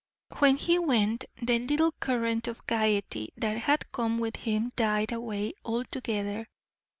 [0.39, 5.53] When he went, the little current of gayety that had come with him died away
[5.63, 6.47] all together.